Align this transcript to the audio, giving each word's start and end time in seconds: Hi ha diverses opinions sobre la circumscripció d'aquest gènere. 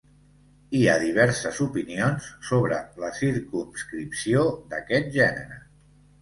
Hi 0.77 0.79
ha 0.85 0.93
diverses 1.01 1.59
opinions 1.65 2.29
sobre 2.47 2.79
la 3.03 3.11
circumscripció 3.19 4.43
d'aquest 4.73 5.13
gènere. 5.21 5.61